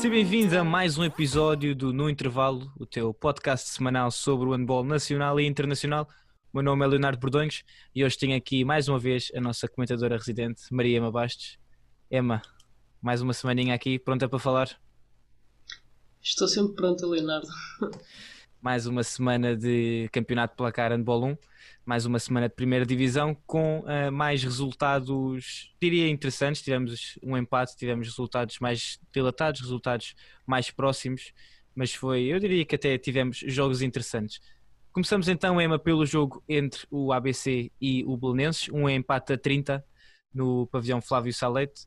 [0.00, 4.52] Seja bem-vindo a mais um episódio do No Intervalo, o teu podcast semanal sobre o
[4.52, 6.08] handball nacional e internacional.
[6.50, 7.62] O meu nome é Leonardo Bordões
[7.94, 11.58] e hoje tenho aqui mais uma vez a nossa comentadora residente, Maria Ema Bastos.
[12.10, 12.40] Emma,
[12.98, 14.80] mais uma semaninha aqui, pronta para falar?
[16.22, 17.48] Estou sempre pronta, Leonardo.
[18.60, 21.36] mais uma semana de campeonato placar handball 1,
[21.84, 27.76] mais uma semana de primeira divisão com uh, mais resultados, diria interessantes, tivemos um empate,
[27.76, 30.14] tivemos resultados mais dilatados, resultados
[30.46, 31.32] mais próximos,
[31.74, 34.40] mas foi, eu diria que até tivemos jogos interessantes.
[34.92, 39.84] Começamos então, Emma, pelo jogo entre o ABC e o Belenenses, um empate a 30
[40.32, 41.86] no pavilhão Flávio Salete.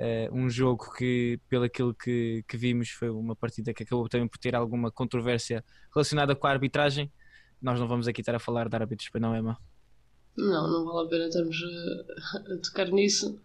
[0.00, 4.26] Uh, um jogo que, pelo aquilo que, que, vimos, foi uma partida que acabou também
[4.26, 7.12] por ter alguma controvérsia relacionada com a arbitragem.
[7.60, 9.56] Nós não vamos aqui estar a falar de árbitros, não, Emma?
[10.36, 13.40] Não, não vale a pena estarmos a, a tocar nisso.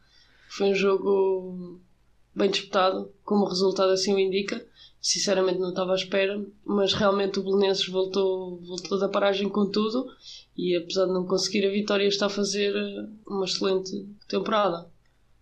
[0.49, 1.79] Foi um jogo
[2.37, 4.63] bem disputado, como o resultado assim o indica.
[5.01, 10.05] Sinceramente não estava à espera, mas realmente o Belenenses voltou, voltou da paragem com tudo
[10.55, 12.73] e apesar de não conseguir a vitória está a fazer
[13.25, 13.91] uma excelente
[14.27, 14.89] temporada.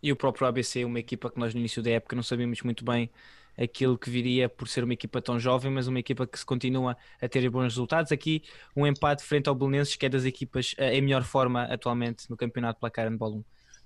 [0.02, 2.86] E o próprio ABC, uma equipa que nós no início da época não sabíamos muito
[2.86, 3.10] bem
[3.58, 6.96] aquilo que viria por ser uma equipa tão jovem, mas uma equipa que se continua
[7.22, 8.12] a ter bons resultados.
[8.12, 8.44] Aqui
[8.76, 12.38] um empate frente ao Belenenses, que é das equipas eh, em melhor forma atualmente no
[12.38, 13.44] campeonato placar de 1.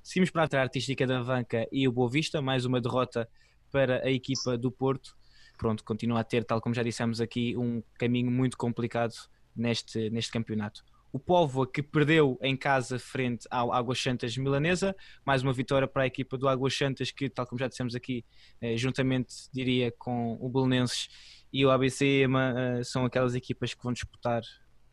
[0.10, 3.30] Seguimos para a artística da Vanca e o Boa Vista, mais uma derrota
[3.72, 5.16] para a equipa do Porto.
[5.56, 9.14] Pronto, continua a ter, tal como já dissemos aqui, um caminho muito complicado
[9.56, 15.44] neste, neste campeonato o Póvoa que perdeu em casa frente ao Águas Santas Milanesa, mais
[15.44, 18.26] uma vitória para a equipa do Águas Santas que, tal como já dissemos aqui,
[18.62, 21.08] eh, juntamente diria com o Belenenses
[21.54, 24.42] e o ABC EMA, eh, são aquelas equipas que vão disputar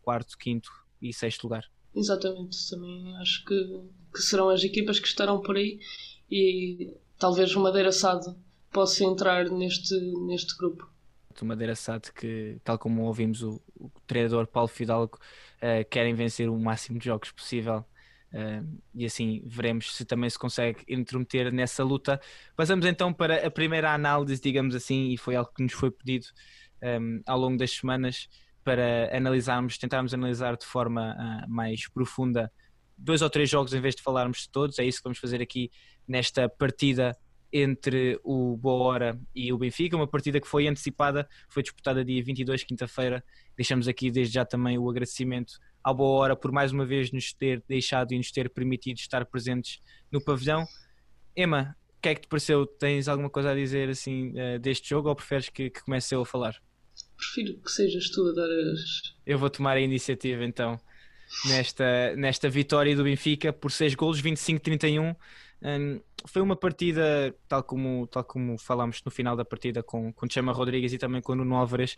[0.02, 1.64] quarto, quinto e sexto lugar.
[1.96, 3.80] Exatamente, também acho que,
[4.14, 5.80] que serão as equipas que estarão por aí
[6.30, 8.36] e talvez o Madeira Sado
[8.70, 9.94] possa entrar neste,
[10.26, 10.86] neste grupo
[11.40, 15.18] do Madeira Sade que, tal como ouvimos o, o treinador Paulo Fidalgo,
[15.58, 17.84] uh, querem vencer o máximo de jogos possível.
[18.32, 22.20] Uh, e assim veremos se também se consegue intrometer nessa luta.
[22.56, 26.26] Passamos então para a primeira análise, digamos assim, e foi algo que nos foi pedido
[26.82, 28.28] um, ehm, ao longo das semanas
[28.66, 32.50] para analisarmos, tentarmos analisar de forma uh, mais profunda
[32.98, 34.80] dois ou três jogos em vez de falarmos de todos.
[34.80, 35.70] É isso que vamos fazer aqui
[36.06, 37.16] nesta partida
[37.52, 42.20] entre o Boa Hora e o Benfica, uma partida que foi antecipada, foi disputada dia
[42.24, 43.22] 22, quinta-feira.
[43.56, 47.32] Deixamos aqui desde já também o agradecimento ao Boa Hora por mais uma vez nos
[47.32, 50.66] ter deixado e nos ter permitido estar presentes no pavilhão.
[51.36, 52.66] Emma, o que é que te pareceu?
[52.66, 56.22] Tens alguma coisa a dizer assim eh, deste jogo ou preferes que, que comece eu
[56.22, 56.60] a falar?
[57.16, 59.14] Prefiro que sejas tu a dar as.
[59.26, 60.78] Eu vou tomar a iniciativa então
[61.46, 65.16] nesta, nesta vitória do Benfica por 6 golos, 25-31
[65.62, 70.28] um, foi uma partida, tal como, tal como falámos no final da partida com, com
[70.28, 71.96] Chama Rodrigues e também com o Nuno Álvares,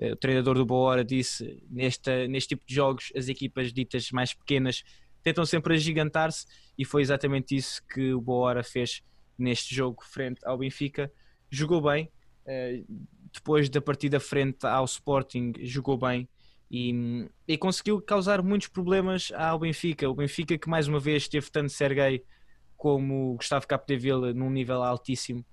[0.00, 4.34] uh, o treinador do Boa disse nesta, neste tipo de jogos as equipas ditas mais
[4.34, 4.84] pequenas
[5.22, 6.46] tentam sempre agigantar-se
[6.76, 9.02] e foi exatamente isso que o Boa fez
[9.38, 11.10] neste jogo frente ao Benfica.
[11.50, 12.10] Jogou bem,
[12.46, 12.86] uh,
[13.32, 16.28] depois da partida frente ao Sporting, jogou bem.
[16.70, 20.08] E, e conseguiu causar muitos problemas ao Benfica.
[20.08, 22.22] O Benfica que mais uma vez teve tanto Sergei
[22.76, 25.44] como Gustavo Capdeville num nível altíssimo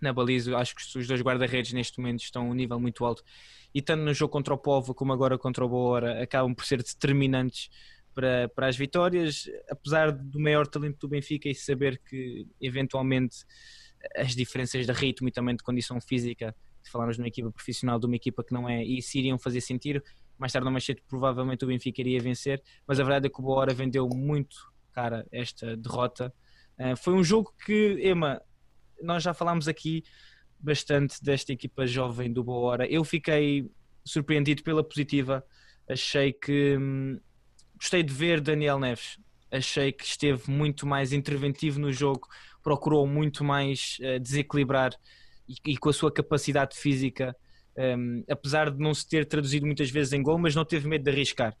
[0.00, 0.56] na baliza.
[0.56, 3.24] Acho que os dois guarda-redes neste momento estão a um nível muito alto
[3.74, 6.82] e tanto no jogo contra o Povo como agora contra o Boa acabam por ser
[6.82, 7.68] determinantes
[8.14, 13.44] para, para as vitórias, apesar do maior talento do Benfica e saber que eventualmente
[14.16, 16.54] as diferenças de ritmo e também de condição física,
[16.90, 20.02] falarmos numa equipa profissional de uma equipa que não é, e se iriam fazer sentir,
[20.38, 23.40] mais tarde ou mais cedo provavelmente o Benfica iria vencer, mas a verdade é que
[23.40, 24.56] o Boa vendeu muito
[24.92, 26.32] cara esta derrota.
[26.78, 28.40] Uh, foi um jogo que, Emma,
[29.02, 30.02] nós já falámos aqui
[30.58, 32.86] bastante desta equipa jovem do Boa Hora.
[32.86, 33.70] Eu fiquei
[34.04, 35.44] surpreendido pela positiva.
[35.88, 37.20] Achei que hum,
[37.76, 39.18] gostei de ver Daniel Neves.
[39.50, 42.28] Achei que esteve muito mais interventivo no jogo,
[42.62, 44.92] procurou muito mais uh, desequilibrar
[45.64, 47.34] e, com a sua capacidade física,
[47.76, 51.04] um, apesar de não se ter traduzido muitas vezes em gol, mas não teve medo
[51.04, 51.56] de arriscar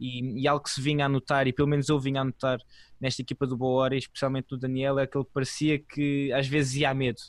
[0.00, 2.58] e, e, algo que se vinha a notar, e pelo menos eu vinha a notar
[2.98, 6.76] nesta equipa do Boa Hora, especialmente do Daniel, é que ele parecia que às vezes
[6.76, 7.20] ia a medo.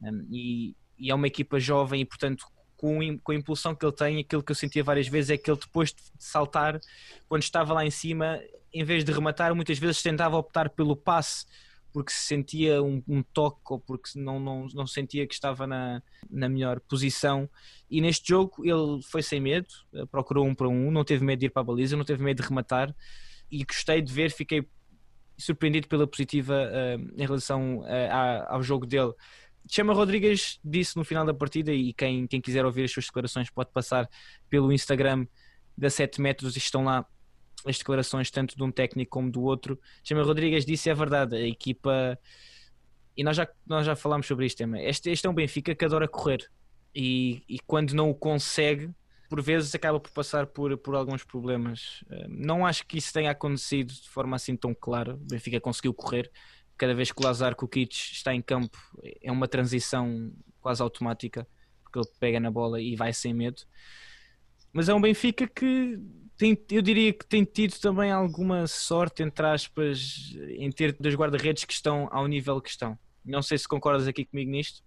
[0.00, 2.46] Um, e, e, é uma equipa jovem e, portanto,
[2.76, 5.50] com, com a impulsão que ele tem, aquilo que eu sentia várias vezes é que
[5.50, 6.78] ele, depois de saltar,
[7.28, 8.40] quando estava lá em cima,
[8.72, 11.46] em vez de rematar, muitas vezes tentava optar pelo passe
[11.94, 16.02] porque se sentia um, um, toque ou porque não, não, não sentia que estava na,
[16.28, 17.48] na melhor posição.
[17.88, 21.38] E neste jogo ele foi sem medo, eh, procurou um para um, não teve medo
[21.38, 22.92] de ir para a baliza, não teve medo de rematar.
[23.48, 24.66] E gostei de ver, fiquei
[25.38, 29.12] surpreendido pela positiva uh, em relação uh, ao jogo dele.
[29.70, 33.48] Chama Rodrigues disse no final da partida, e quem, quem quiser ouvir as suas declarações
[33.50, 34.10] pode passar
[34.50, 35.28] pelo Instagram
[35.78, 37.06] da 7 metros, estão lá
[37.64, 39.78] as declarações tanto de um técnico como do outro.
[40.02, 42.18] Chama Rodrigues disse é verdade, a equipa
[43.16, 44.80] e nós já, nós já falámos sobre isto tema.
[44.80, 46.50] Este, este é um Benfica que adora correr
[46.94, 48.90] e, e quando não o consegue,
[49.28, 52.04] por vezes acaba por passar por, por alguns problemas.
[52.10, 55.14] Eh, não acho que isso tenha acontecido de forma assim tão clara.
[55.14, 56.30] O Benfica conseguiu correr.
[56.76, 58.76] Cada vez que o Lazar Kukic está em campo,
[59.22, 61.46] é uma transição quase automática,
[61.84, 63.62] porque ele pega na bola e vai sem medo.
[64.72, 65.98] Mas é um Benfica que
[66.36, 71.64] tem, eu diria que tem tido também alguma sorte, entre aspas, em ter dois guarda-redes
[71.64, 72.98] que estão ao nível que estão.
[73.24, 74.82] Não sei se concordas aqui comigo nisto.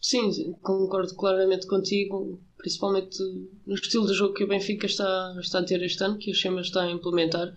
[0.00, 3.18] Sim, concordo claramente contigo, principalmente
[3.66, 6.34] no estilo de jogo que o Benfica está, está a ter este ano, que o
[6.34, 7.54] Chema está a implementar.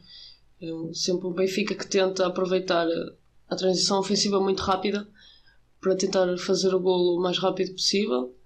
[0.61, 2.87] É sempre o Benfica que tenta aproveitar
[3.49, 5.07] a transição ofensiva muito rápida
[5.79, 8.36] para tentar fazer o golo o mais rápido possível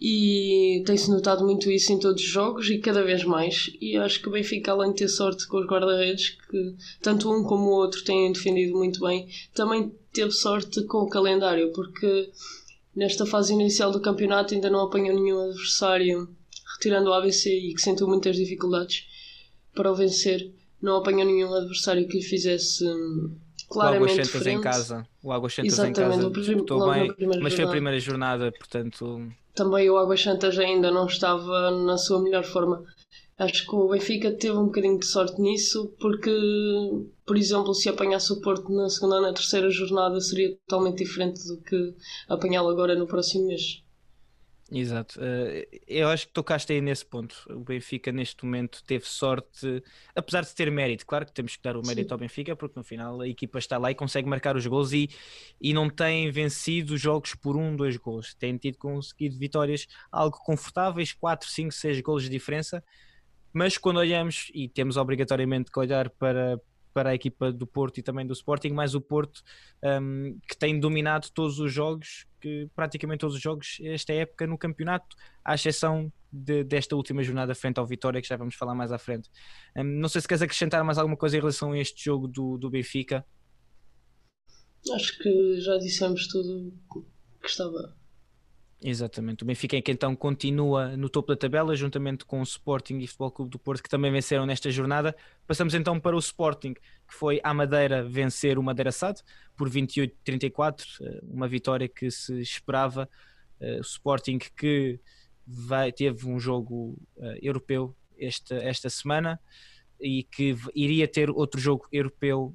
[0.00, 3.70] e tem-se notado muito isso em todos os jogos e cada vez mais.
[3.80, 7.42] E acho que o Benfica, além de ter sorte com os guarda-redes, que tanto um
[7.42, 12.30] como o outro têm defendido muito bem, também teve sorte com o calendário, porque
[12.94, 16.28] nesta fase inicial do campeonato ainda não apanhou nenhum adversário,
[16.74, 19.04] retirando o ABC e que sentiu muitas dificuldades
[19.74, 20.52] para o vencer.
[20.80, 23.36] Não apanhou nenhum adversário que lhe fizesse hum,
[23.68, 25.06] claramente o Águas em casa.
[25.22, 29.98] O Águas Santas em casa disputou bem, mas foi a primeira jornada, portanto também o
[29.98, 32.84] Águas Santas ainda não estava na sua melhor forma.
[33.36, 36.30] Acho que o Benfica teve um bocadinho de sorte nisso, porque,
[37.26, 41.44] por exemplo, se apanhasse o Porto na segunda ou na terceira jornada seria totalmente diferente
[41.48, 41.94] do que
[42.28, 43.82] apanhá-lo agora no próximo mês.
[44.70, 45.18] Exato.
[45.22, 47.34] Eh, eu acho que tocaste aí nesse ponto.
[47.48, 49.82] O Benfica, neste momento, teve sorte,
[50.14, 51.06] apesar de ter mérito.
[51.06, 52.14] Claro que temos que dar o mérito Sim.
[52.14, 55.08] ao Benfica, porque no final a equipa está lá e consegue marcar os gols e,
[55.60, 58.34] e não tem vencido jogos por um, dois gols.
[58.34, 62.84] Tem tido conseguido vitórias algo confortáveis, 4, 5, 6 gols de diferença.
[63.52, 66.60] Mas quando olhamos, e temos obrigatoriamente que olhar para,
[66.98, 69.40] para a equipa do Porto e também do Sporting, mais o Porto
[70.02, 74.58] um, que tem dominado todos os jogos, que praticamente todos os jogos esta época no
[74.58, 78.90] campeonato, à exceção de, desta última jornada frente ao Vitória, que já vamos falar mais
[78.90, 79.30] à frente.
[79.76, 82.58] Um, não sei se queres acrescentar mais alguma coisa em relação a este jogo do,
[82.58, 83.24] do Benfica.
[84.92, 86.74] Acho que já dissemos tudo
[87.40, 87.96] que estava
[88.80, 89.42] Exatamente.
[89.42, 93.08] O Benfica é que então continua no topo da tabela, juntamente com o Sporting e
[93.08, 95.16] Futebol Clube do Porto, que também venceram nesta jornada.
[95.48, 96.82] Passamos então para o Sporting, que
[97.14, 99.20] foi à Madeira vencer o Madeira SAD
[99.56, 103.10] por 28-34, eh, uma vitória que se esperava.
[103.60, 105.00] Eh, o Sporting que
[105.44, 109.40] vai, teve um jogo uh, europeu esta, esta semana
[110.00, 112.54] e que iria ter outro jogo europeu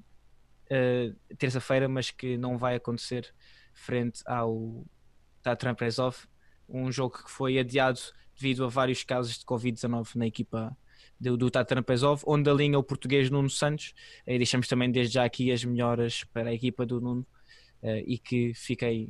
[1.38, 3.32] terça-feira, mas que não vai acontecer
[3.74, 4.84] frente ao
[5.44, 6.16] Tatran Prezov,
[6.68, 8.00] um jogo que foi adiado
[8.36, 10.76] devido a vários casos de Covid-19 na equipa
[11.20, 13.94] do, do Tatran Prezov, onde alinha o português Nuno Santos.
[14.26, 17.26] E deixamos também desde já aqui as melhoras para a equipa do Nuno
[17.82, 19.10] uh, e que fiquem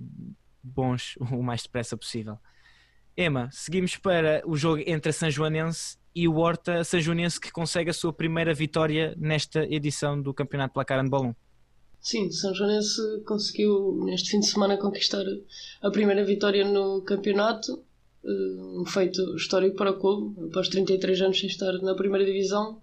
[0.62, 2.38] bons o mais depressa possível.
[3.16, 7.52] Emma, seguimos para o jogo entre a São Joanense e o Horta São Joanense que
[7.52, 11.36] consegue a sua primeira vitória nesta edição do Campeonato Placar 1.
[12.04, 15.24] Sim, São Joanense conseguiu neste fim de semana conquistar
[15.82, 17.82] a primeira vitória no campeonato,
[18.26, 22.82] eh, um feito histórico para o clube, após 33 anos sem estar na primeira divisão,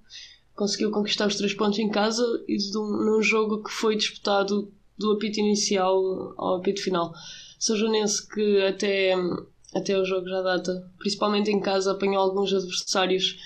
[0.55, 5.39] conseguiu conquistar os três pontos em casa e num jogo que foi disputado do apito
[5.39, 7.13] inicial ao apito final.
[7.59, 9.15] São Joanense que até,
[9.75, 13.37] até o jogo já data, principalmente em casa, apanhou alguns adversários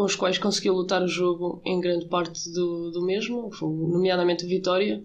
[0.00, 5.04] com os quais conseguiu lutar o jogo em grande parte do, do mesmo, nomeadamente Vitória.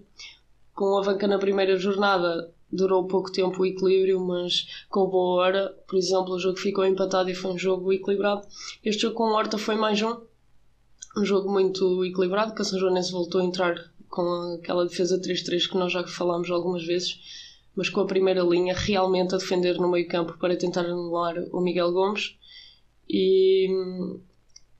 [0.74, 5.78] Com a Vanca na primeira jornada durou pouco tempo o equilíbrio, mas com boa hora,
[5.86, 8.46] por exemplo, o jogo ficou empatado e foi um jogo equilibrado.
[8.82, 10.16] Este jogo com o Horta foi mais um,
[11.18, 13.74] um jogo muito equilibrado, que a São Joanense voltou a entrar
[14.08, 17.20] com aquela defesa 3-3 que nós já falámos algumas vezes,
[17.76, 21.60] mas com a primeira linha realmente a defender no meio campo para tentar anular o
[21.60, 22.34] Miguel Gomes.
[23.08, 23.68] E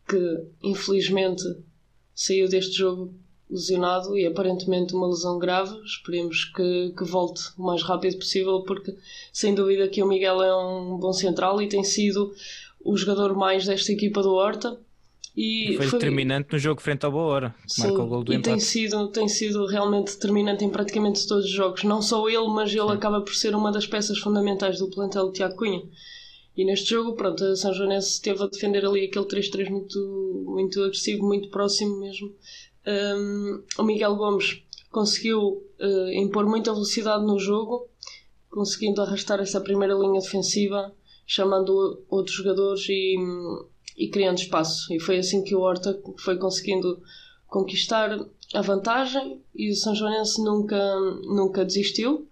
[0.08, 1.42] que infelizmente
[2.14, 3.12] saiu deste jogo
[3.50, 5.76] lesionado e aparentemente uma lesão grave.
[5.84, 8.94] Esperemos que, que volte o mais rápido possível, porque
[9.32, 12.34] sem dúvida que o Miguel é um bom central e tem sido
[12.84, 14.78] o jogador mais desta equipa do Horta.
[15.36, 18.36] E foi, foi determinante no jogo frente ao Boa Hora, marcou o gol do e
[18.36, 18.48] empate.
[18.48, 22.70] Tem sido, tem sido realmente determinante em praticamente todos os jogos, não só ele, mas
[22.70, 22.92] ele Sim.
[22.92, 25.82] acaba por ser uma das peças fundamentais do plantel de Tiago Cunha.
[26.56, 30.82] E neste jogo, pronto, a São Joanense esteve a defender ali aquele 3-3 muito, muito
[30.82, 32.34] agressivo, muito próximo mesmo.
[32.86, 37.88] Um, o Miguel Gomes conseguiu uh, impor muita velocidade no jogo,
[38.48, 40.94] conseguindo arrastar essa primeira linha defensiva,
[41.26, 43.16] chamando outros jogadores e,
[43.98, 44.90] e criando espaço.
[44.94, 47.02] E foi assim que o Horta foi conseguindo
[47.46, 48.18] conquistar
[48.54, 52.26] a vantagem e o São Joanense nunca, nunca desistiu.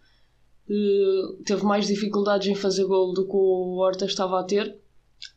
[0.68, 4.76] Uh, teve mais dificuldades em fazer gol do que o Horta estava a ter.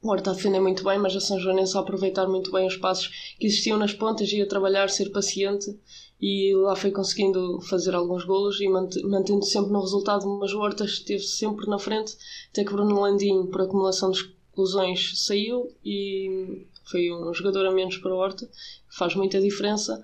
[0.02, 3.36] O Horta a muito bem, mas a São Joanense a aproveitar muito bem os passos
[3.40, 5.78] que existiam nas pontas e a trabalhar, ser paciente
[6.20, 10.84] e lá foi conseguindo fazer alguns golos e mantendo sempre no resultado, mas o Horta
[10.84, 12.18] esteve sempre na frente,
[12.52, 17.98] até que Bruno Landim, por acumulação de exclusões, saiu e foi um jogador a menos
[17.98, 18.50] para o Horta,
[18.90, 20.04] faz muita diferença.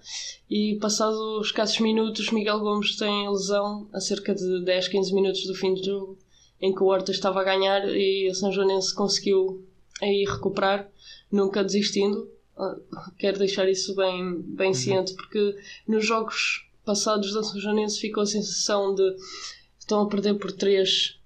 [0.49, 5.45] E passados os escassos minutos, Miguel Gomes tem lesão a cerca de 10, 15 minutos
[5.45, 6.17] do fim do jogo,
[6.61, 9.65] em que o Horta estava a ganhar e a São Joanense conseguiu
[10.01, 10.89] aí recuperar,
[11.31, 12.29] nunca desistindo.
[12.57, 12.77] Ah,
[13.17, 14.73] quero deixar isso bem, bem uhum.
[14.73, 15.55] ciente, porque
[15.87, 19.15] nos jogos passados da São Joanense ficou a sensação de
[19.79, 21.19] estão a perder por 3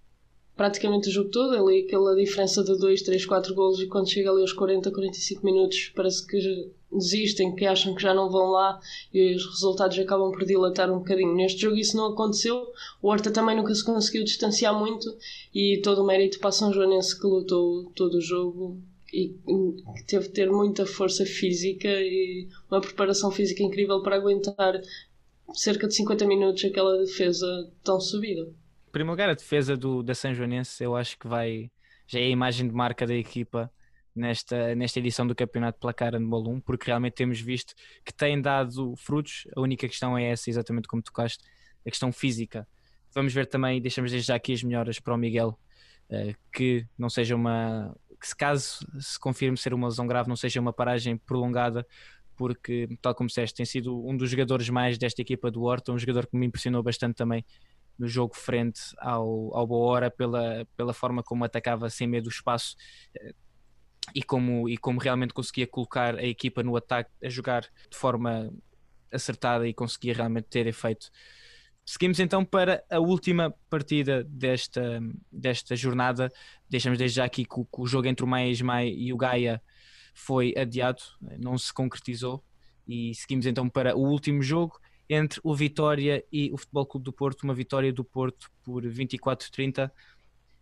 [0.57, 4.31] praticamente o jogo todo, ali aquela diferença de 2, 3, 4 golos e quando chega
[4.31, 8.79] ali aos 40, 45 minutos parece que desistem, que acham que já não vão lá
[9.13, 11.35] e os resultados acabam por dilatar um bocadinho.
[11.35, 12.67] Neste jogo isso não aconteceu,
[13.01, 15.15] o Horta também nunca se conseguiu distanciar muito
[15.53, 18.81] e todo o mérito para São Joanense que lutou todo o jogo
[19.13, 19.29] e
[19.95, 24.81] que teve de ter muita força física e uma preparação física incrível para aguentar
[25.53, 28.49] cerca de 50 minutos aquela defesa tão subida.
[28.87, 31.69] Em primeiro lugar, a defesa do, da São Joanense eu acho que vai
[32.07, 33.69] já é a imagem de marca da equipa
[34.15, 38.95] nesta, nesta edição do Campeonato Placar Handball 1, porque realmente temos visto que tem dado
[38.95, 39.45] frutos.
[39.55, 41.43] A única questão é essa, exatamente como tocaste,
[41.85, 42.65] a questão física.
[43.13, 45.59] Vamos ver também, deixamos desde já aqui as melhoras para o Miguel,
[46.09, 47.93] eh, que não seja uma.
[48.19, 51.85] que se caso se confirme ser uma lesão grave, não seja uma paragem prolongada,
[52.37, 55.97] porque, tal como disseste, tem sido um dos jogadores mais desta equipa do Horta, um
[55.97, 57.43] jogador que me impressionou bastante também
[57.97, 62.29] no jogo frente ao, ao Boa Hora pela, pela forma como atacava sem medo do
[62.29, 62.75] espaço
[63.15, 63.33] eh,
[64.13, 68.53] e como, e como realmente conseguia colocar a equipa no ataque a jogar de forma
[69.11, 71.09] acertada e conseguia realmente ter efeito.
[71.85, 74.99] Seguimos então para a última partida desta,
[75.31, 76.29] desta jornada.
[76.69, 79.17] Deixamos desde já aqui que o, que o jogo entre o Mais Mai e o
[79.17, 79.61] Gaia
[80.13, 81.01] foi adiado,
[81.39, 82.43] não se concretizou.
[82.85, 84.77] E seguimos então para o último jogo
[85.09, 89.89] entre o Vitória e o Futebol Clube do Porto, uma vitória do Porto por 24-30.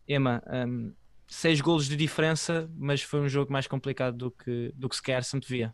[0.07, 0.93] Emma, um,
[1.27, 5.23] seis golos de diferença, mas foi um jogo mais complicado do que, do que sequer
[5.23, 5.73] se via.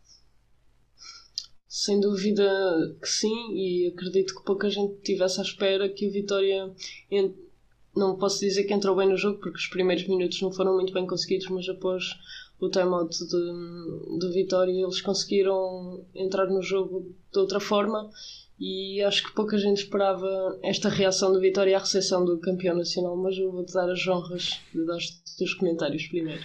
[1.68, 2.44] Sem dúvida
[3.00, 6.70] que sim, e acredito que pouca gente tivesse à espera que o Vitória.
[7.94, 10.94] Não posso dizer que entrou bem no jogo, porque os primeiros minutos não foram muito
[10.94, 12.04] bem conseguidos, mas após
[12.58, 18.10] o timeout de Vitória eles conseguiram entrar no jogo de outra forma
[18.64, 23.16] e acho que pouca gente esperava esta reação do Vitória à recepção do campeão nacional,
[23.16, 26.44] mas eu vou-te dar as honras de dar os teus comentários primeiro.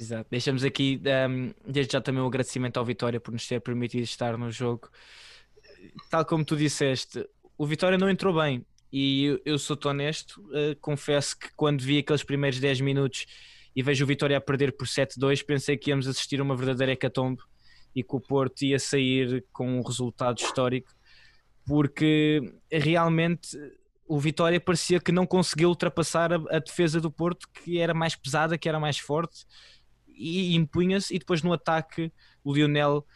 [0.00, 0.28] Exato.
[0.30, 4.04] Deixamos aqui um, desde já também o um agradecimento ao Vitória por nos ter permitido
[4.04, 4.88] estar no jogo.
[6.08, 10.76] Tal como tu disseste, o Vitória não entrou bem e eu, eu sou-te honesto, uh,
[10.80, 13.26] confesso que quando vi aqueles primeiros 10 minutos
[13.74, 16.92] e vejo o Vitória a perder por 7-2, pensei que íamos assistir a uma verdadeira
[16.92, 17.42] hecatombe
[17.96, 20.96] e que o Porto ia sair com um resultado histórico
[21.68, 22.40] porque
[22.72, 23.58] realmente
[24.06, 28.16] o Vitória parecia que não conseguiu ultrapassar a, a, defesa do Porto, que era mais
[28.16, 29.44] pesada, que era mais forte,
[30.08, 31.14] e impunha-se.
[31.14, 32.10] E depois no ataque,
[32.42, 33.06] o Lionel,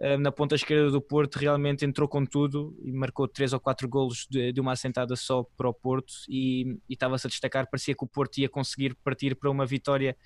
[0.00, 3.88] uh, na ponta esquerda do Porto, realmente entrou com tudo e marcou três ou quatro
[3.88, 6.12] golos de, de uma assentada só para o Porto.
[6.28, 10.16] E, e estava-se a destacar, parecia que o Porto ia conseguir partir para uma vitória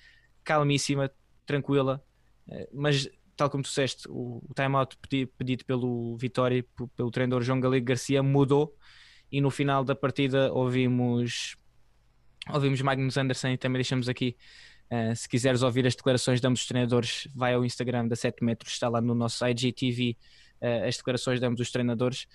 [0.43, 1.11] calmíssima,
[1.45, 2.03] tranquila,
[2.47, 6.65] uh, mas tal como tu disseste, o, o timeout pedido, pedido pelo Vitória,
[6.95, 8.75] pelo treinador João Galego Garcia, mudou
[9.31, 11.55] e no final da partida ouvimos
[12.53, 14.37] ouvimos Magnus Anderson e também deixamos aqui
[14.91, 18.43] uh, se quiseres ouvir as declarações de ambos os treinadores vai ao Instagram da 7
[18.43, 20.15] metros, está lá no nosso IGTV
[20.61, 22.27] uh, as declarações de ambos os treinadores.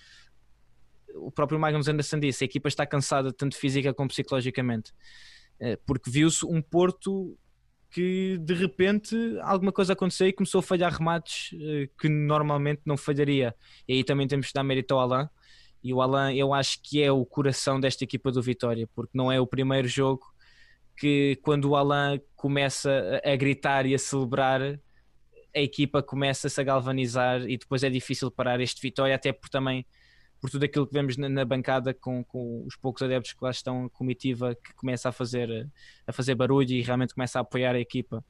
[1.15, 4.93] O próprio Magnus Anderson disse, a equipa está cansada tanto física como psicologicamente.
[5.61, 7.37] Uh, porque viu-se um Porto
[7.91, 12.97] que de repente alguma coisa aconteceu e começou a falhar remates uh, que normalmente não
[12.97, 13.55] falharia.
[13.89, 15.29] E aí também temos que dar mérito ao Alain.
[15.83, 19.33] E o Alain, eu acho que é o coração desta equipa do Vitória, porque não
[19.33, 20.23] é o primeiro jogo
[20.97, 27.43] que, quando o Alain começa a, gritar e a celebrar, a equipa começa-se a galvanizar
[27.49, 29.87] e depois é difícil parar este Vitória, até por também
[30.41, 33.51] por tudo aquilo que vemos na, na bancada com, com, os poucos adeptos que lá
[33.51, 35.69] estão, a comitiva que começa a fazer,
[36.07, 38.25] a fazer barulho e realmente começa a apoiar a equipa.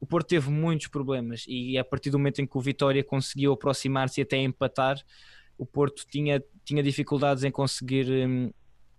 [0.00, 3.52] O Porto teve muitos problemas e a partir do momento em que o Vitória conseguiu
[3.52, 4.96] aproximar-se e até empatar,
[5.56, 8.52] o Porto tinha, tinha dificuldades em conseguir, hum,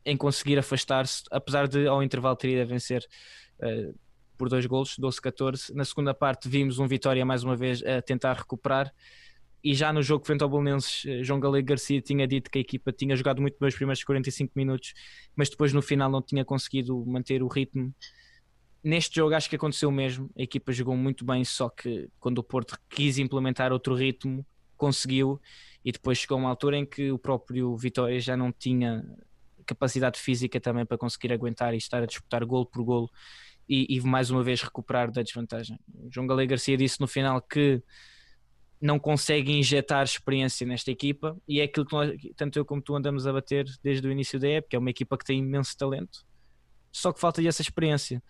[0.05, 3.07] em conseguir afastar-se, apesar de ao intervalo ter ido a vencer
[3.61, 3.97] uh,
[4.37, 5.73] por dois golos, 12-14.
[5.73, 8.93] Na segunda parte vimos um Vitória mais uma vez a tentar recuperar
[9.63, 12.61] e já no jogo frente ao Bolonenses, eh, João Galego Garcia tinha dito que a
[12.61, 14.93] equipa tinha jogado muito bem os primeiros 45 minutos,
[15.35, 17.93] mas depois no final não tinha conseguido manter o ritmo.
[18.83, 22.37] Neste jogo acho que aconteceu o mesmo, a equipa jogou muito bem, só que quando
[22.37, 24.45] o Porto quis implementar outro ritmo,
[24.77, 25.41] conseguiu,
[25.83, 29.03] e depois chegou uma altura em que o próprio Vitória já não tinha
[29.65, 33.09] capacidade física também para conseguir aguentar e estar a disputar golo por golo
[33.67, 35.79] e, e mais uma vez recuperar da desvantagem.
[36.09, 37.83] João Galego Garcia disse no final que
[38.81, 42.95] não consegue injetar experiência nesta equipa e é aquilo que nós, tanto eu como tu
[42.95, 46.25] andamos a bater desde o início da época, é uma equipa que tem imenso talento,
[46.91, 48.23] só que falta-lhe essa experiência.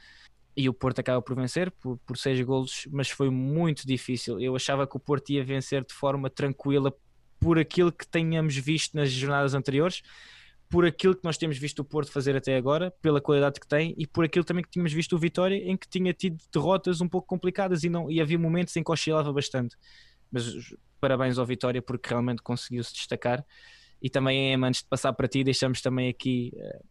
[0.57, 4.41] E o Porto acaba por vencer por, por seis golos, mas foi muito difícil.
[4.41, 6.93] Eu achava que o Porto ia vencer de forma tranquila
[7.39, 10.01] por aquilo que tenhamos visto nas jornadas anteriores,
[10.67, 13.95] por aquilo que nós temos visto o Porto fazer até agora, pela qualidade que tem
[13.97, 17.07] e por aquilo também que tínhamos visto o Vitória, em que tinha tido derrotas um
[17.07, 19.77] pouco complicadas e, não, e havia momentos em que oscilava bastante
[20.31, 20.45] mas
[20.99, 23.45] parabéns ao Vitória porque realmente conseguiu se destacar.
[24.01, 26.85] E também, antes de passar para ti, deixamos também aqui uh,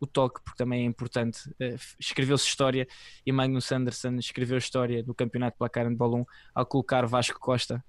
[0.00, 1.48] o toque, porque também é importante.
[1.50, 2.86] Uh, Escreveu-se história
[3.24, 7.84] e Magnus Anderson escreveu história no Campeonato Placar de 1 ao colocar Vasco Costa,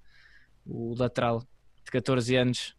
[0.64, 1.40] o lateral
[1.84, 2.76] de 14 anos,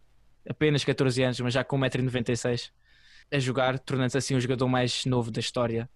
[0.49, 2.71] apenas 14 anos, mas já com 1,96m,
[3.31, 5.89] a jogar, tornando-se assim o jogador mais novo da história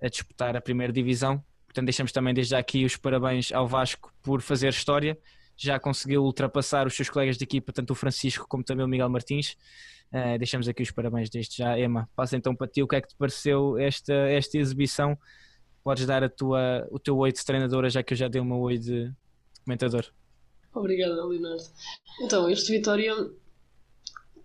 [0.00, 1.44] a disputar a primeira divisão.
[1.66, 5.18] Portanto, deixamos também desde aqui os parabéns ao Vasco por fazer história
[5.56, 9.08] já conseguiu ultrapassar os seus colegas de equipa, tanto o Francisco como também o Miguel
[9.08, 9.56] Martins.
[10.12, 11.78] Uh, deixamos aqui os parabéns desde já.
[11.78, 15.18] Emma, passa então para ti o que é que te pareceu esta, esta exibição.
[15.82, 18.56] Podes dar a tua, o teu oi de treinadora, já que eu já dei uma
[18.56, 19.12] oi de
[19.64, 20.06] comentador.
[20.72, 21.62] Obrigada, Leonardo.
[22.22, 23.14] Então, este Vitória,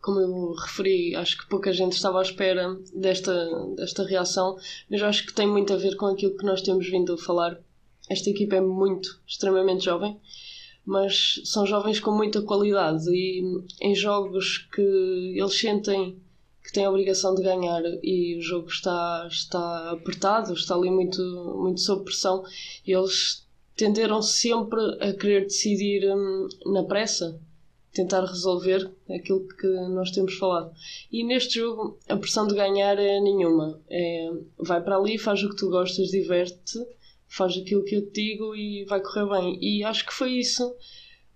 [0.02, 3.34] como eu referi, acho que pouca gente estava à espera desta,
[3.76, 4.58] desta reação,
[4.90, 7.60] mas acho que tem muito a ver com aquilo que nós temos vindo a falar.
[8.10, 10.20] Esta equipa é muito, extremamente jovem
[10.90, 13.44] mas são jovens com muita qualidade e
[13.80, 14.82] em jogos que
[15.38, 16.20] eles sentem
[16.64, 21.22] que têm a obrigação de ganhar e o jogo está, está apertado, está ali muito,
[21.62, 22.44] muito sob pressão,
[22.86, 27.40] eles tenderam sempre a querer decidir hum, na pressa,
[27.94, 30.72] tentar resolver aquilo que nós temos falado.
[31.12, 33.80] E neste jogo a pressão de ganhar é nenhuma.
[33.88, 36.80] É, vai para ali, faz o que tu gostas, diverte
[37.30, 39.58] faz aquilo que eu te digo e vai correr bem.
[39.62, 40.76] E acho que foi isso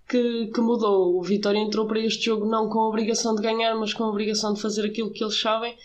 [0.09, 1.17] que, que mudou.
[1.17, 4.09] O Vitória entrou para este jogo não com a obrigação de ganhar, mas com a
[4.09, 5.75] obrigação de fazer aquilo que eles sabem.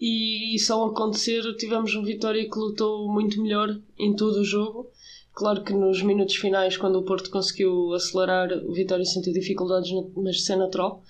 [0.00, 4.90] E isso ao acontecer, tivemos um Vitória que lutou muito melhor em todo o jogo.
[5.32, 10.36] Claro que nos minutos finais, quando o Porto conseguiu acelerar, o Vitória sentiu dificuldades, mas
[10.36, 11.02] isso é natural.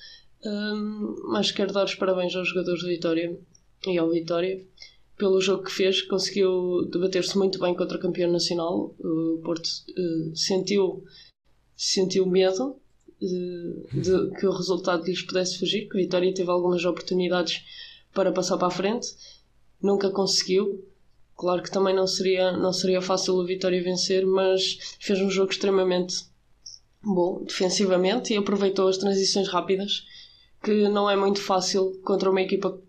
[0.45, 3.39] Um, mas quero dar os parabéns aos jogadores do Vitória
[3.87, 4.65] e ao Vitória
[5.19, 8.95] pelo jogo que fez, conseguiu debater-se muito bem contra o campeão nacional.
[9.01, 11.05] O Porto uh, sentiu,
[11.77, 12.77] sentiu medo
[13.21, 17.65] de, de, que o resultado lhes pudesse fugir, que a Vitória teve algumas oportunidades
[18.15, 19.09] para passar para a frente,
[19.83, 20.85] nunca conseguiu.
[21.37, 25.51] Claro que também não seria, não seria fácil o Vitória vencer, mas fez um jogo
[25.51, 26.27] extremamente
[27.03, 30.05] bom defensivamente e aproveitou as transições rápidas,
[30.63, 32.81] que não é muito fácil contra uma equipa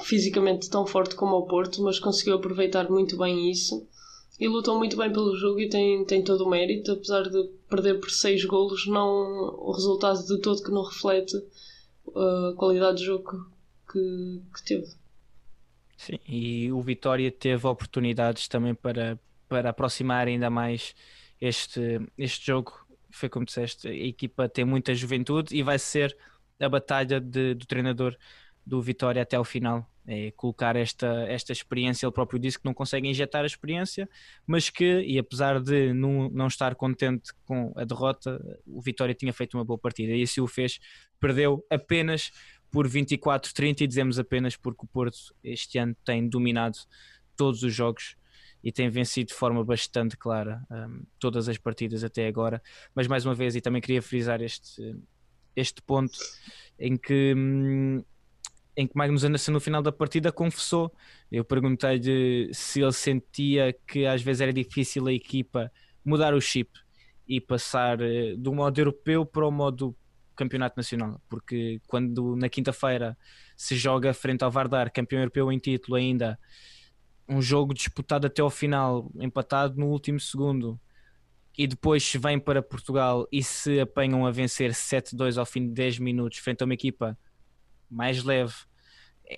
[0.00, 3.86] fisicamente tão forte como o Porto, mas conseguiu aproveitar muito bem isso
[4.40, 8.00] e lutou muito bem pelo jogo e tem, tem todo o mérito, apesar de perder
[8.00, 9.06] por 6 golos, não,
[9.56, 11.36] o resultado de todo que não reflete
[12.06, 13.46] uh, a qualidade de jogo
[13.90, 14.86] que, que teve.
[15.96, 19.16] Sim, e o Vitória teve oportunidades também para,
[19.48, 20.94] para aproximar ainda mais
[21.40, 22.72] este, este jogo.
[23.10, 26.16] Foi como disseste, a equipa tem muita juventude e vai ser
[26.58, 28.16] a batalha de, do treinador
[28.64, 29.88] do Vitória até ao final.
[30.04, 34.08] É colocar esta, esta experiência, ele próprio disse que não consegue injetar a experiência,
[34.44, 39.32] mas que, e apesar de não, não estar contente com a derrota, o Vitória tinha
[39.32, 40.80] feito uma boa partida e assim o fez.
[41.20, 42.32] Perdeu apenas
[42.68, 46.78] por 24-30 e dizemos apenas porque o Porto este ano tem dominado
[47.36, 48.16] todos os jogos
[48.64, 52.62] e tem vencido de forma bastante clara um, todas as partidas até agora.
[52.94, 54.96] Mas mais uma vez, e também queria frisar este,
[55.54, 56.18] este ponto
[56.78, 58.04] em que hum,
[58.76, 60.92] em que Magnus Anderson no final da partida confessou.
[61.30, 65.70] Eu perguntei-lhe se ele sentia que às vezes era difícil a equipa
[66.04, 66.70] mudar o chip
[67.26, 69.96] e passar eh, do modo europeu para o modo
[70.34, 73.16] campeonato nacional, porque quando na quinta-feira
[73.56, 76.38] se joga frente ao Vardar, campeão europeu em título ainda,
[77.28, 80.80] um jogo disputado até ao final, empatado no último segundo,
[81.56, 85.74] e depois se vem para Portugal e se apanham a vencer 7-2 ao fim de
[85.74, 87.16] 10 minutos frente a uma equipa
[87.92, 88.54] mais leve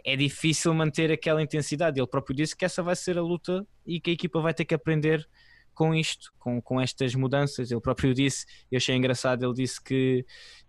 [0.04, 2.00] é difícil manter aquela intensidade.
[2.00, 4.64] Ele próprio disse que essa vai ser a luta e que a equipa vai ter
[4.64, 5.28] que aprender
[5.74, 7.70] com isto, com, com estas mudanças.
[7.70, 10.24] Ele próprio disse, eu achei engraçado, ele disse que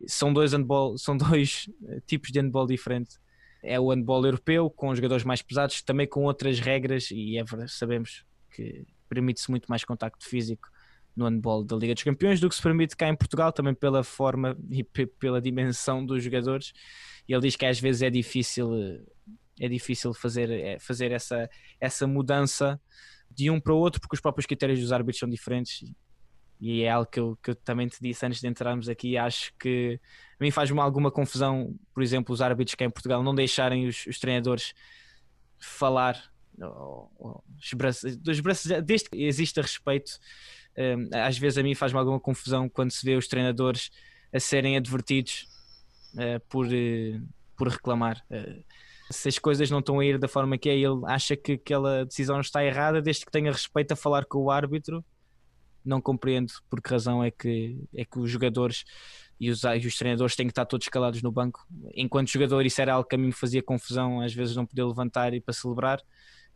[0.06, 3.19] são dois handball, são dois eh, tipos de handball diferentes.
[3.63, 7.71] É o handball europeu, com jogadores mais pesados, também com outras regras, e é verdade,
[7.71, 10.69] sabemos que permite-se muito mais contacto físico
[11.15, 14.04] no handball da Liga dos Campeões do que se permite cá em Portugal, também pela
[14.04, 16.73] forma e pela dimensão dos jogadores.
[17.28, 18.69] E ele diz que às vezes é difícil
[19.60, 21.49] é difícil fazer, é, fazer essa,
[21.80, 22.80] essa mudança
[23.30, 25.91] de um para o outro, porque os próprios critérios dos árbitros são diferentes.
[26.60, 29.17] E é algo que eu, que eu também te disse antes de entrarmos aqui.
[29.17, 29.99] Acho que
[30.39, 34.06] a mim faz-me alguma confusão, por exemplo, os árbitros que em Portugal não deixarem os,
[34.06, 34.73] os treinadores
[35.60, 36.32] falar.
[36.58, 37.43] Ou, ou,
[38.84, 40.12] desde que exista respeito,
[41.25, 43.89] às vezes a mim faz-me alguma confusão quando se vê os treinadores
[44.33, 45.47] a serem advertidos
[46.15, 48.23] uh, por, uh, por reclamar.
[48.29, 48.63] Uh,
[49.11, 52.05] se as coisas não estão a ir da forma que é, ele acha que aquela
[52.05, 55.03] decisão está errada, desde que tenha respeito a falar com o árbitro.
[55.83, 58.83] Não compreendo por que razão é que, é que os jogadores
[59.39, 61.63] e os, e os treinadores têm que estar todos calados no banco.
[61.93, 64.83] Enquanto jogador, isso era algo que a mim me fazia confusão, às vezes não poder
[64.83, 66.01] levantar e para celebrar.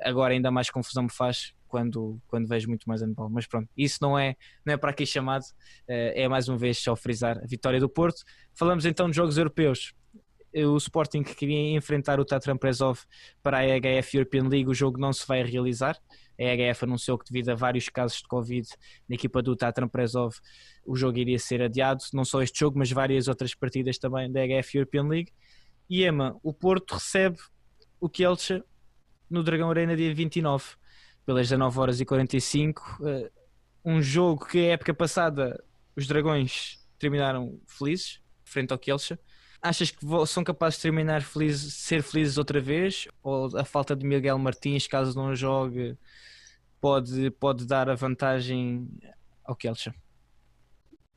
[0.01, 3.29] Agora, ainda mais confusão me faz quando, quando vejo muito mais handball.
[3.29, 5.45] Mas pronto, isso não é, não é para aqui chamado,
[5.87, 8.23] eh, é mais uma vez só frisar a vitória do Porto.
[8.53, 9.93] Falamos então de jogos europeus
[10.53, 12.99] o Sporting que queria enfrentar o Tatran Prezov
[13.43, 15.97] para a EHF European League, o jogo não se vai realizar.
[16.39, 18.67] A EHF anunciou que devido a vários casos de Covid
[19.07, 20.35] na equipa do Tatran Prezov,
[20.85, 24.45] o jogo iria ser adiado, não só este jogo, mas várias outras partidas também da
[24.45, 25.31] EHF European League.
[25.89, 27.37] E Ema, o Porto recebe
[27.99, 28.63] o Kielce
[29.29, 30.65] no Dragão Arena dia 29,
[31.29, 32.97] pelas 19 horas e 45.
[33.05, 33.31] Eh,
[33.85, 35.63] um jogo que a época passada
[35.95, 39.15] os Dragões terminaram felizes, frente ao Kielce
[39.61, 43.07] Achas que são capazes de terminar felizes, ser felizes outra vez?
[43.21, 45.95] Ou a falta de Miguel Martins, caso não jogue,
[46.81, 48.89] pode, pode dar a vantagem
[49.43, 49.93] ao Kelcha?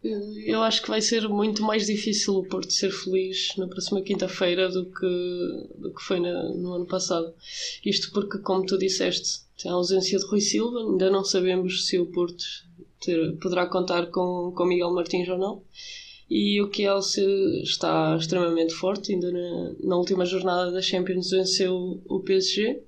[0.03, 4.68] Eu acho que vai ser muito mais difícil o Porto ser feliz na próxima quinta-feira
[4.68, 7.33] do que, do que foi no, no ano passado.
[7.87, 12.07] Isto porque, como tu disseste, a ausência de Rui Silva, ainda não sabemos se o
[12.07, 12.44] Porto
[13.01, 15.62] ter, poderá contar com, com Miguel Martins ou não
[16.35, 17.20] e o Kielce
[17.62, 19.12] está extremamente forte.
[19.12, 22.83] Ainda na, na, última jornada da Champions venceu o PSG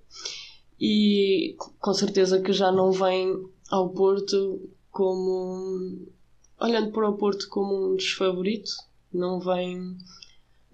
[0.80, 3.34] e com certeza que já não vem
[3.70, 6.06] ao Porto como
[6.58, 8.70] olhando para o Porto como um desfavorito,
[9.12, 9.94] não vem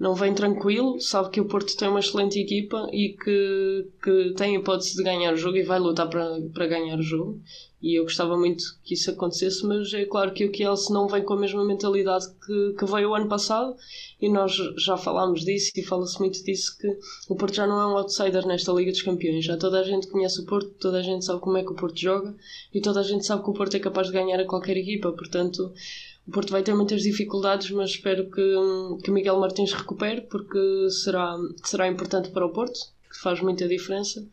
[0.01, 4.57] não vem tranquilo, sabe que o Porto tem uma excelente equipa e que, que tem
[4.57, 7.39] hipótese de ganhar o jogo e vai lutar para, para ganhar o jogo.
[7.83, 11.23] E eu gostava muito que isso acontecesse, mas é claro que o Kielce não vem
[11.23, 13.77] com a mesma mentalidade que, que veio o ano passado
[14.21, 16.89] e nós já falámos disso e fala-se muito disso que
[17.29, 19.45] o Porto já não é um outsider nesta Liga dos Campeões.
[19.45, 21.77] Já toda a gente conhece o Porto, toda a gente sabe como é que o
[21.77, 22.35] Porto joga
[22.73, 25.13] e toda a gente sabe que o Porto é capaz de ganhar a qualquer equipa.
[25.13, 25.73] Portanto,
[26.31, 28.55] o Porto vai ter muitas dificuldades, mas espero que,
[29.03, 32.79] que Miguel Martins recupere, porque será, será importante para o Porto,
[33.11, 34.25] que faz muita diferença,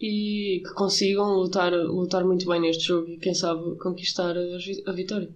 [0.00, 4.36] e que consigam lutar, lutar muito bem neste jogo e, quem sabe, conquistar
[4.86, 5.28] a, vitória.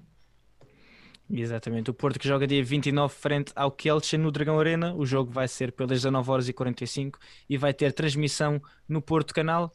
[1.29, 4.94] Exatamente, o Porto que joga dia 29 frente ao Kielce no Dragão Arena.
[4.94, 7.18] O jogo vai ser pelas 19 horas e 45
[7.50, 9.72] e vai ter transmissão no Porto Canal.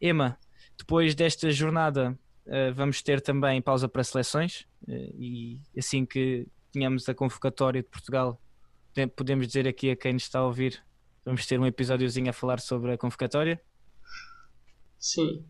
[0.00, 0.38] Ema,
[0.78, 2.16] depois desta jornada
[2.74, 4.66] vamos ter também pausa para seleções.
[4.88, 8.40] Eh, e assim que tenhamos a convocatória de Portugal,
[9.16, 10.82] podemos dizer aqui a quem nos está a ouvir,
[11.24, 13.60] vamos ter um episódiozinho a falar sobre a convocatória?
[14.98, 15.44] Sim,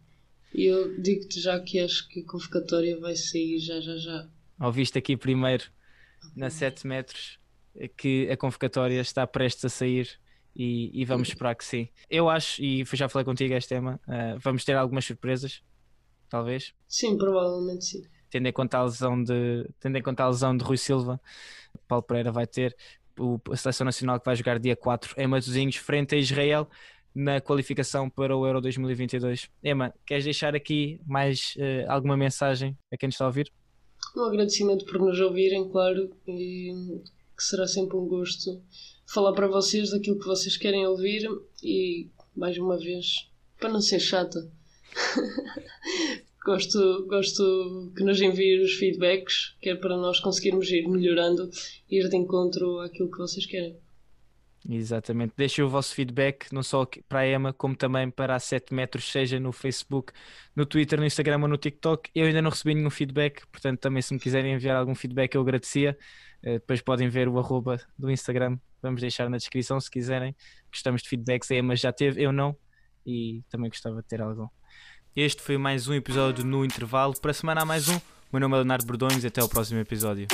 [0.55, 4.29] e eu digo-te já que acho que a convocatória vai sair já, já, já.
[4.61, 5.65] Ouviste aqui primeiro,
[6.37, 7.39] na 7 metros,
[7.97, 10.21] que a convocatória está prestes a sair
[10.55, 11.89] e, e, vamos esperar que sim.
[12.11, 15.63] Eu acho, e já falei contigo este tema, uh, vamos ter algumas surpresas,
[16.33, 16.75] talvez.
[16.89, 20.65] Sim, provavelmente sim tendo em conta a lesão de, tendo em conta a lesão de
[20.65, 21.21] Rui Silva,
[21.87, 22.75] Paulo Pereira vai ter
[23.19, 26.67] o, a seleção nacional que vai jogar dia 4 em Matosinhos, frente a Israel,
[27.15, 29.51] na qualificação para o Euro 2022.
[29.63, 33.53] Emma, queres deixar aqui mais uh, alguma mensagem a quem nos está a ouvir?
[34.17, 37.03] Um agradecimento por nos ouvirem, claro, e
[37.37, 38.63] que será sempre um gosto
[39.07, 41.29] falar para vocês daquilo que vocês querem ouvir
[41.63, 44.51] e, mais uma vez, para não ser chata,
[46.45, 51.51] gosto, gosto que nos enviem os feedbacks, que é para nós conseguirmos ir melhorando
[51.91, 53.77] e ir de encontro àquilo que vocês querem.
[54.69, 55.35] Exatamente.
[55.37, 59.11] Deixem o vosso feedback, não só para a Emma, como também para a 7 metros,
[59.11, 60.13] seja no Facebook,
[60.55, 62.11] no Twitter, no Instagram ou no TikTok.
[62.15, 65.41] Eu ainda não recebi nenhum feedback, portanto, também se me quiserem enviar algum feedback, eu
[65.41, 65.99] agradecia.
[66.45, 70.35] Uh, depois podem ver o arroba do Instagram, vamos deixar na descrição se quiserem.
[70.71, 72.57] Gostamos de feedbacks, é, mas já teve, eu não,
[73.05, 74.47] e também gostava de ter algum.
[75.15, 77.13] Este foi mais um episódio no intervalo.
[77.21, 78.01] Para a semana há mais um.
[78.33, 80.27] Meu nome é Leonardo Bordões até ao próximo episódio.